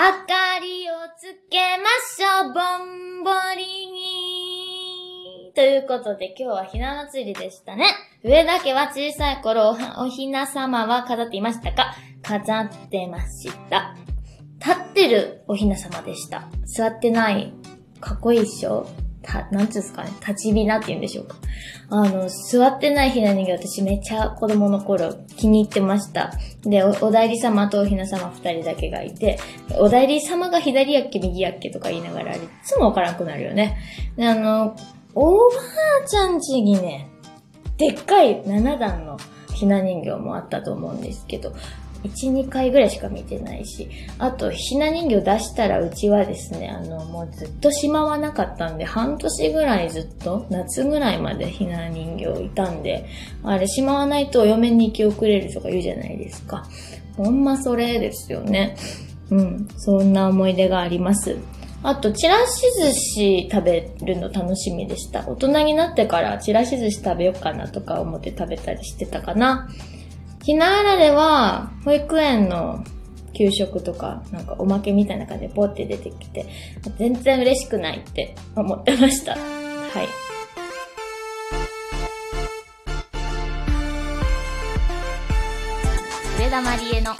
[0.00, 1.84] 明かりをつけま
[2.16, 5.52] しょう、ぼんぼりに。
[5.54, 7.84] ということで今日はひな祭りでしたね。
[8.24, 11.94] 上田家は小さい頃おおひな様は飾っていましたか？
[12.22, 13.94] 飾ってました。
[14.58, 16.48] 立ってるおひな様でした。
[16.64, 17.52] 座ってない。
[18.00, 18.86] かっこいいっしょ？
[19.22, 20.10] た、なんつうんすかね。
[20.20, 21.36] 立ちびなって言うんでしょうか。
[21.90, 26.32] あの、座ってないひな人形私めっちゃ子供の頃気に入ってました。
[26.62, 29.38] で、おお代理様とおひな様二人だけがいて、
[29.78, 33.78] お代理様が左やっけ右やっけとか言いながら、いつもわからなくなるよね。
[34.16, 34.76] で、あの、
[35.14, 35.56] おば
[36.04, 37.08] あちゃんちにね、
[37.76, 39.18] でっかい7段の
[39.54, 41.52] ひな人形もあったと思うんですけど、
[42.02, 53.06] 1、2回ぐらいしか見てないし、あと、ひな人形出したらうちはですね、あの、もうずっとしまわなかったんで、半年ぐらいずっと、夏ぐらいまでひな人形いたんで、
[53.42, 56.66] あれしまわないとお嫁に行き遅れるとか言うじゃないですか。
[57.16, 58.76] ほんまそれですよね。
[59.30, 61.36] うん、そんな思い出があります。
[61.82, 65.26] あと、ちらし寿司食べるの楽しみでした。
[65.26, 69.68] 大人になってからちらし寿司食べようかなとか思って食べたりしてたかな。
[70.50, 72.82] ひなあられは、保育園の
[73.34, 76.44] 給食とか、なんかおまけみたいな感じでポって出てきて、
[76.98, 79.36] 全然嬉しくないって思ってました。
[79.36, 80.08] はい。
[86.42, 87.12] 上田まりえの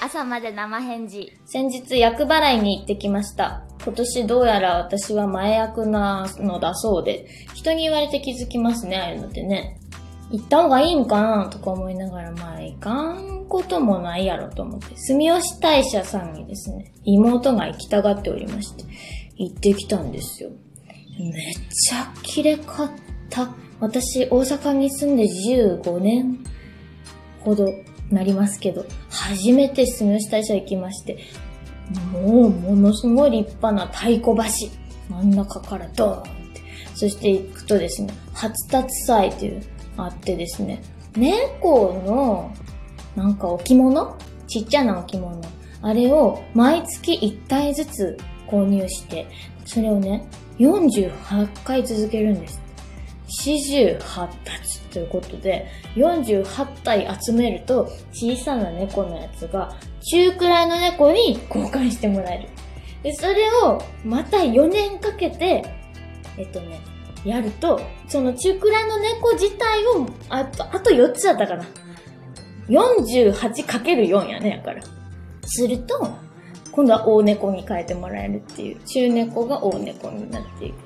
[0.00, 1.32] 朝まで生返事。
[1.46, 3.64] 先日、役払いに行ってきました。
[3.84, 9.80] 今年どうやら私は前役なのだそうで、人に言われて気づきますね、ああいうのってね。
[10.30, 18.84] 行った方がいいんかなとか思いながら、まあ、行かんこともないやろと思って、住吉大社さんにですね、妹が行きたがっておりまして、
[19.36, 20.50] 行ってきたんですよ。
[21.18, 21.32] めっ
[21.70, 22.90] ちゃ綺麗かっ
[23.30, 23.50] た。
[23.80, 26.38] 私、大阪に住んで15年
[27.40, 27.66] ほど
[28.10, 31.18] なりますけど、初めて住吉大社行きまして、
[32.12, 34.86] もう、ものすごい立派な太鼓橋。
[35.08, 36.62] 真ん中からドーンって。
[36.94, 39.62] そして行くとですね、初立祭という、
[39.96, 40.82] あってですね、
[41.16, 42.52] 猫の、
[43.14, 44.16] なんか置物？
[44.46, 45.40] ちっちゃな置物。
[45.82, 49.26] あれを毎月1体ずつ購入して、
[49.64, 50.26] それをね、
[50.58, 52.60] 48回続けるんです。
[53.28, 53.98] 48
[54.62, 62.48] つということで、48体集めると小さな猫のやつが中くらいの猫に交換してもらえる。
[63.02, 65.64] で、それをまた4年かけて、
[66.38, 66.80] えっとね、
[67.26, 71.64] やると、その中くらいの猫自体を、あと、あと4つだったかな。
[72.68, 74.82] 48×4 やね、やから。
[75.44, 76.08] すると、
[76.72, 78.80] 今度は大猫に変えてもらえるっていう。
[78.84, 80.76] 中猫が大猫になっていく。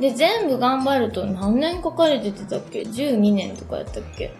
[0.00, 4.32] で、全部頑張ると何年かかれてたっけ ?12 年とかやったっけ？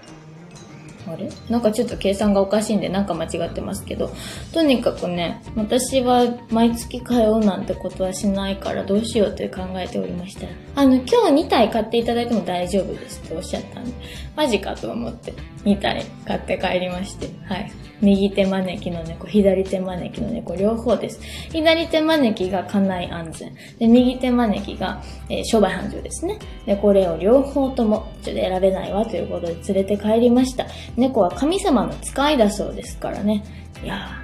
[1.06, 1.28] あれ？
[1.48, 4.10] なんかちょっと計算がおかしいんでなんか間違ってますけど。
[4.52, 10.46] とにかくね、私は毎月通うなんてことはしないからどうしようって考えておりました。
[10.74, 13.92] あの、今日2体買っていただいても大丈夫ですっておっしゃったんで、
[14.36, 15.32] マジかと思って
[15.64, 17.72] 2体買って帰りまして、はい。
[18.00, 21.20] 右手招きの猫、左手招きの猫、両方です。
[21.50, 23.54] 左手招きが家内安全。
[23.78, 26.38] で、右手招きが、えー商売繁盛ですね。
[26.66, 30.66] で、これを両方とも、ちょっと選べないわということで連れて帰りました。
[30.96, 33.44] 猫は神様の使いだそうですからね。
[33.84, 34.22] いや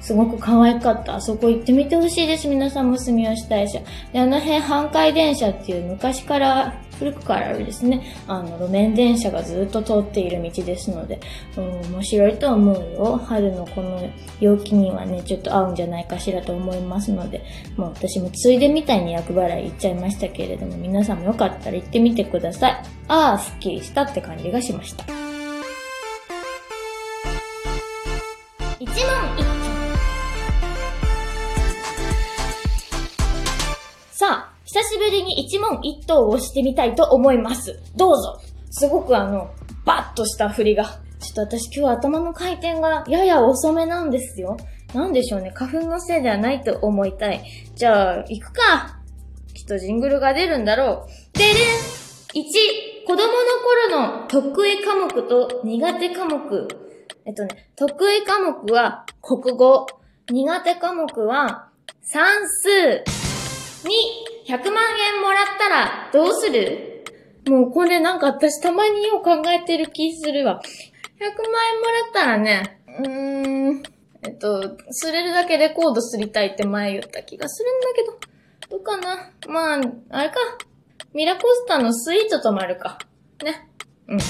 [0.00, 1.16] ー、すごく可愛かった。
[1.16, 2.48] あそこ行ってみてほしいです。
[2.48, 3.80] 皆さんも住吉大社。
[4.12, 11.20] で、あの辺、阪海電車っていう昔から、古くからあるですね、あの、路面電車がずっと通っている道ですので、
[11.56, 13.16] うん、面白いと思うよ。
[13.24, 14.00] 春のこの
[14.40, 17.44] 陽気にはね、ちょっと合うんじゃないかしらと思いますので、
[17.76, 22.82] もう私もついでみたいに役払い行っちゃいましたけれども、皆さんもよかったら行ってみてください。
[23.08, 25.21] ああ、スッキリしたって感じがしました。
[35.52, 37.78] 一問一答をしてみたいと思います。
[37.94, 38.40] どうぞ。
[38.70, 39.50] すごくあの、
[39.84, 40.84] バッとした振りが。
[41.20, 44.56] ちょっと私今日頭の回転がやや遅めなんですよ。
[44.94, 45.52] なんでしょうね。
[45.54, 47.44] 花粉のせいではないと思いたい。
[47.74, 48.98] じゃあ、行くか。
[49.52, 51.38] きっとジングルが出るんだろう。
[51.38, 53.20] でれん !1、子供の
[53.90, 56.68] 頃の得意科目と苦手科目。
[57.26, 59.86] えっとね、得意科目は国語。
[60.30, 61.68] 苦手科目は
[62.00, 63.21] 算数。
[63.84, 63.94] に
[64.46, 64.82] 100万
[65.14, 67.04] 円もらったらどうする？
[67.48, 70.60] もうこれなんか私たまによう考えてる気するわ。
[70.62, 71.28] 100万
[71.74, 73.82] 円もらったらね、うーん、
[74.22, 78.02] えっと、すれるだけレコードすりたいって前言った気がするんだけ
[78.68, 79.30] ど、どうかな？
[79.48, 79.80] まあ、
[80.10, 80.36] あれか。
[81.14, 82.98] ミラコスタのスイートともあるか。
[83.44, 83.68] ね。
[84.08, 84.16] うん。
[84.16, 84.20] 3、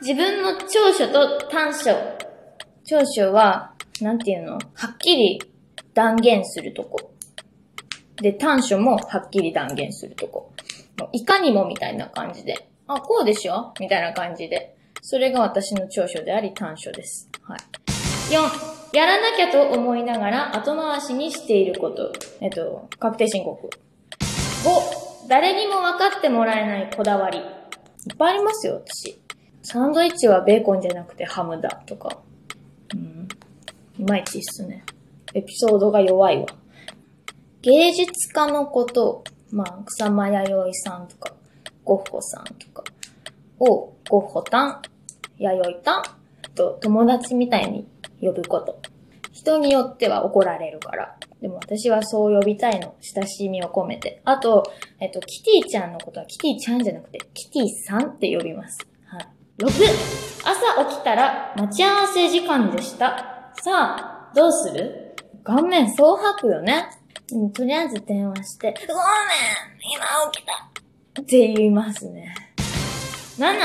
[0.00, 1.94] 自分の長所と短所。
[2.84, 4.54] 長所は、なんていうの？
[4.54, 5.40] はっきり
[5.94, 7.13] 断言するとこ。
[8.16, 10.52] で、短所もはっきり断言するとこ。
[11.12, 12.68] いかにもみたいな感じで。
[12.86, 13.72] あ、こうでしょ？
[13.80, 14.76] みたいな感じで。
[15.02, 17.28] それが私の長所であり短所です。
[17.42, 17.58] はい。
[18.32, 22.12] 4、やらなきゃと思いながら後回しにしていること。
[22.40, 23.68] えっと、確定申告。
[24.20, 27.38] 5、誰にも分かってもらえないこだわり。
[27.38, 27.44] いっ
[28.16, 29.20] ぱいありますよ、私。
[29.62, 32.18] サンドイッチはベーコンじゃなくてハムだとか。
[32.94, 33.28] うん。
[33.98, 34.84] いまいちっすね。
[35.34, 36.46] エピソードが弱いわ。
[37.64, 41.32] 芸術家のこと、まあ、草間彌生さんとか、
[41.82, 42.84] ゴッホさんとか
[43.58, 44.82] を、ゴッホたん、
[45.38, 46.02] 弥生たん
[46.54, 47.88] と友達みたいに
[48.20, 48.82] 呼ぶこと。
[49.32, 51.16] 人によっては怒られるから。
[51.40, 52.96] でも私はそう呼びたいの。
[53.00, 54.20] 親しみを込めて。
[54.26, 54.70] あと、
[55.00, 58.86] えっと、キティちゃんのことはキティちゃんじゃなくて、キティさんって呼びます。
[59.06, 59.26] はい。
[59.58, 63.52] 6、朝起きたら待ち合わせ時間でした。
[63.62, 65.16] さあ、どうする？
[65.42, 66.90] 顔面そう吐くよね。
[67.32, 69.02] うん、とりあえず電話して、ごめん
[69.94, 72.34] 今起きたって言いますね。
[73.38, 73.56] 7、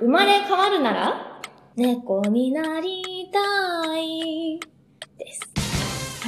[0.00, 1.40] 生まれ変わるなら？
[1.76, 4.60] 猫になりたい
[5.18, 5.40] です。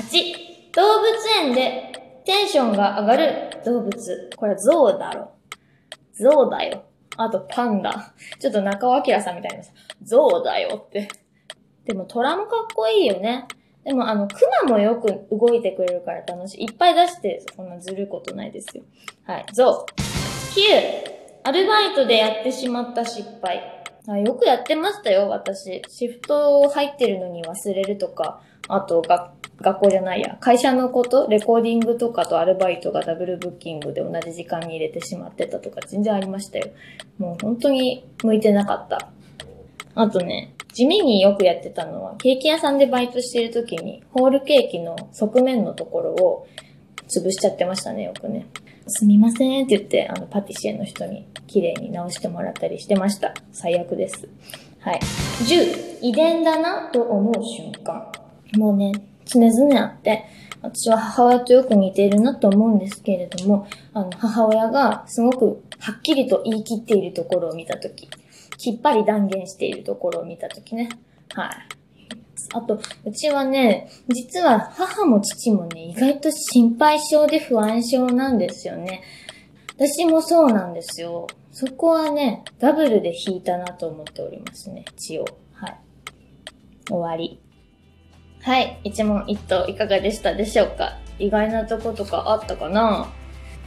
[0.01, 4.31] 8、動物園でテンションが上がる動物。
[4.37, 5.33] これはゾウだろ。
[6.13, 6.85] ゾウだよ。
[7.17, 8.15] あとパンダ。
[8.39, 9.73] ちょっと中尾明さんみたいなさ、
[10.03, 11.09] ゾウだよって。
[11.85, 13.47] でも虎もかっこいいよね。
[13.87, 16.65] でもあの、熊もよく動いてくれるから楽しい。
[16.65, 18.83] いっぱい出して、そんなずることないですよ。
[19.25, 20.01] はい、ゾウ。
[20.01, 23.63] 9、アルバイトでやってしまった失敗。
[24.09, 25.83] あよくやってましたよ、私。
[25.89, 36.71] シフト入ってるのに忘れるとか、あとが、学校じゃないや、会社のこと、レコーディングとかとアルバイトがダブルブッキングで同じ時間に入れてしまってたとか全然ありましたよ。
[37.19, 39.11] もう本当に向いてなかった。
[39.95, 46.47] あとね、地味によくやってたのは、ケーキ屋さんでバイトしてる時に、ホールケーキの側面のところを
[47.09, 48.47] 潰しちゃってましたね、よくね。
[48.87, 53.33] すみませんって言って、あの、パティシエの人に綺麗に直してもらったりしてました。
[53.53, 54.29] 最悪です。
[54.81, 55.01] はい。
[55.49, 58.13] 10、遺伝だなと思う瞬間。
[58.59, 58.93] もうね、
[59.25, 60.27] 常々あって、
[60.61, 68.11] 私は母親とよく似ているなと思うんですけれども、あの、母親がすごくはっきりと言い切っているところを見たとき、
[68.59, 70.89] きっぱり断言しているところを見たときね。
[71.35, 71.51] はい。
[72.53, 79.03] あと、うちはね、実は母も父もね、意外と心配性で不安症なんですよね。
[79.77, 81.27] 私もそうなんですよ。
[81.53, 85.25] そこはね、ダブルで引いたなと思っておりますね、一応。
[85.53, 85.81] はい。
[86.89, 87.41] 終わり。
[88.43, 88.81] はい。
[88.85, 90.99] 一問一答いかがでしたでしょうか？
[91.19, 93.09] 意外なとことかあったかな？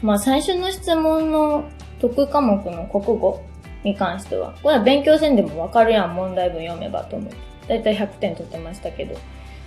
[0.02, 1.68] まあ最初の質問の
[2.00, 3.42] 得科目の国語
[3.84, 7.38] に関しては、これは勉強せんでもわかるやん、問題文読めばと思って。
[7.70, 9.16] だいたい100点取ってましたけど、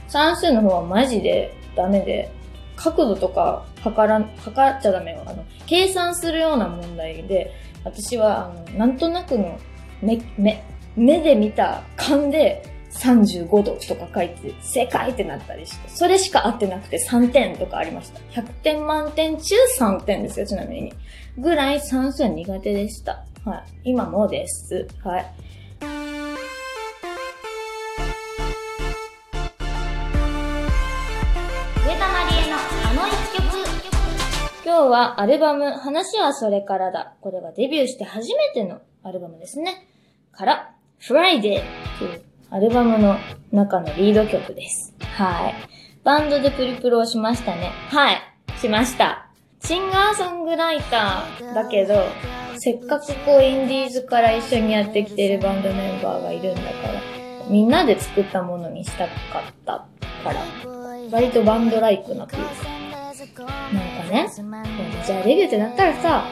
[0.08, 2.30] 算数の方はマジでダメで、
[2.74, 5.22] 角度とか測らん、測っちゃダメよ。
[5.24, 7.52] あの、計算するような問題で、
[7.84, 9.58] 私は、あの、なんとなくの
[10.00, 10.64] 目、目、
[10.96, 18.20] 目で見た勘で35度とか書いて、正解ってなったりして、それしか合ってなくて3点とかありました。
[18.40, 20.92] 100点満点中3点ですよ、ちなみに。
[21.38, 23.24] ぐらい算数は苦手でした。
[23.44, 23.90] はい。
[23.90, 24.86] 今もです。
[25.02, 25.26] はい。
[34.64, 37.14] 今日はアルバム、話はそれからだ。
[37.20, 39.86] これはデビューして初めてのアルバムですね。
[40.32, 41.60] から、Friday
[41.98, 43.16] というアルバムの
[43.50, 44.94] 中のリード曲です。
[45.00, 45.54] はい。
[46.04, 47.70] バンドでプリプロをしましたね。
[47.90, 48.22] はい。
[48.60, 49.26] しました。
[49.60, 51.94] シンガーソングライターだけど、
[52.62, 57.02] せっかくこうインディーズから一緒にやってきてるバンドメンバーがいるんだから、
[57.50, 59.84] みんなで作ったものにしたかった
[60.22, 60.46] から、
[61.10, 62.44] 割とバンドライクなという
[63.34, 64.30] か、なんかね、
[65.04, 66.24] じゃあデビューってなったらさ、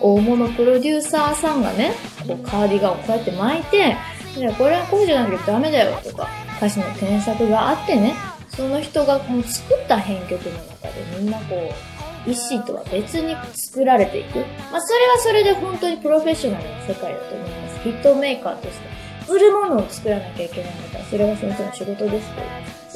[0.00, 1.92] 大物プロデューサーさんがね、
[2.26, 3.94] こうカーディガンをこうやって巻いて、
[4.38, 8.14] いや、これはこうじゃなきゃダメだよとか、歌詞の添削があってね、
[8.48, 11.93] その人がもう作った編曲の中でみんなこう、
[12.26, 14.38] 意思とは別に作られていく。
[14.70, 17.82] まあ、それはそれで本当にプロフェッショナルな世界だと思います。
[17.82, 18.94] ヒットメーカーとして。
[19.28, 22.40] 売るものを作らなきゃいけないんだから、それが先生の仕事ですけ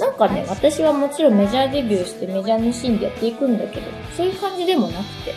[0.02, 0.06] ど。
[0.06, 5.34] なんかね、私はもちろんメジャーデビューしてメジャーのシーンでやっていくんだけど、そういう感じでもなくて、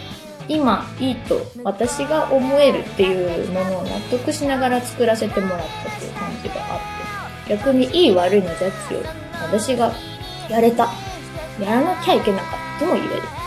[0.47, 6.77] 今いいと私が思えるっていうものを納得しながら作らせてもらったっていう感じがあ
[7.43, 8.99] って、逆にいい悪いのジャッジを
[9.41, 9.93] 私が
[10.49, 10.89] やれた。
[11.59, 13.40] やらなきゃいけなかったとも言える。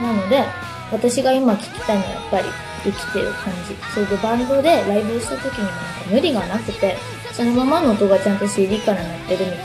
[0.00, 0.44] なので、
[0.92, 2.44] 私が今聞きたいのはやっぱり
[2.84, 3.76] 生きてる感じ。
[3.94, 6.96] それでバンドでライブした時にもなんか無理がなくて、
[7.32, 9.62] そのままの音がちゃんと CD から鳴ってるみたいな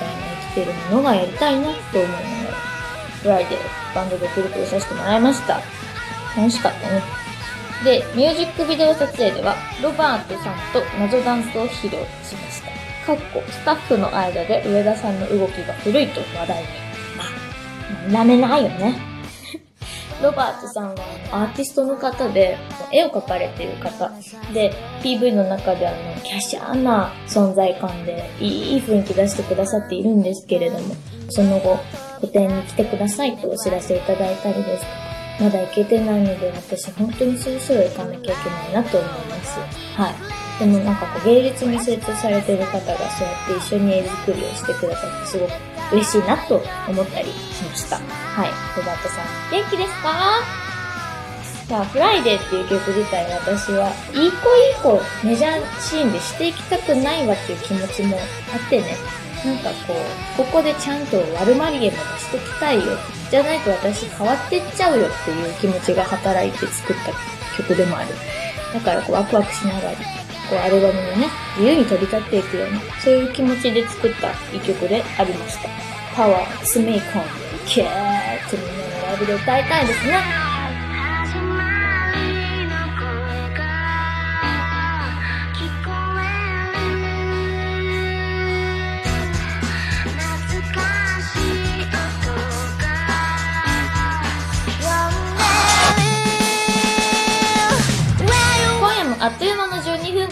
[0.53, 2.75] 生きてるものがやりたいなと思いながら
[3.21, 5.61] フライデーバンドでプリプリさせてもらいました。
[6.37, 7.01] 楽しかったね。
[7.83, 12.75] で、ミュージックビデオ撮影では、ロバートさんと謎ダンスを披露しました。
[13.05, 16.67] かっこ、スタッフの間で上田さんの動きが古いと話題に。
[18.09, 19.14] まあ、舐めないよね。
[20.25, 20.95] ロバートさんは
[21.31, 22.57] アーティストの方で、
[22.91, 24.09] 絵を描かれている方
[24.53, 30.95] で、PV の中であの、キャシャーな存在感で、いい雰囲気出してくださっているんですけれども、
[31.29, 31.77] その後、
[32.21, 35.05] 個展に来てくださいとお知らせいただいたりですとか、
[35.41, 39.59] まだ行けてないので、私本当にそろそろ行かなきゃいけないなと思います。
[39.95, 40.34] はい。
[40.59, 42.81] でもなんかこう芸術に精通されてる方が
[43.11, 45.51] そうやって一緒に絵作りをしてくださってすごく
[45.91, 47.97] 嬉しいなと思ったりしました。
[47.97, 48.49] はい。
[48.77, 50.09] ロバートさん、元気ですか？
[51.67, 58.21] さあ、 FRIDAY っていう曲自体私は、いい子いい子メジャーシーンでしていきたくないわっていう気持ちもあ
[58.65, 58.95] ってね。
[59.43, 62.97] なんかこう、ここでちゃんと悪マリエも出してきたいよ。
[63.29, 67.11] じゃないと私変わってっちゃうよっていう気持ちが働いて作った
[67.57, 68.09] 曲でもある。
[68.73, 69.97] だからこうワクワクしながら、
[70.49, 75.69] こうアルバムのね、自由に飛び立っていくような、そういう気持ちで作った一曲でありました。
[76.15, 77.23] パワー、スメイコン、
[77.65, 80.44] キャーってみんなのライブで歌いたいですね。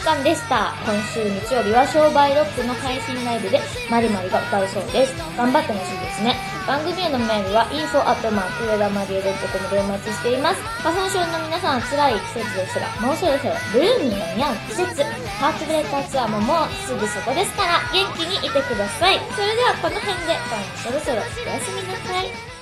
[0.03, 0.75] 間でした。
[0.83, 5.15] 今週日曜日は商売ロックの配信ライブでマリマリが歌うそうです。
[5.37, 6.35] 頑張ってほしいですね。
[6.67, 10.61] 番組へのメールは info アットマーク上田マリエ .com でお待ちしています。
[10.83, 15.03] 花粉症の皆さん辛い季節ですが、もうそろそろブルーミーが似合う季節。
[15.39, 19.19] ハーツブレーカーツアーももうすぐそこですから元気にいてください。
[19.31, 22.52] それではこの辺で今夜そろそろおやすみなさい。